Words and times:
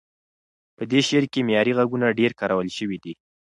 په 0.77 0.83
دې 0.91 0.99
شعر 1.07 1.25
کې 1.31 1.45
معیاري 1.47 1.71
غږونه 1.79 2.07
ډېر 2.19 2.31
کارول 2.39 2.67
شوي 2.77 2.97
دي. 3.03 3.13